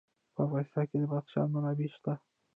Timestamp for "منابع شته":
1.53-2.13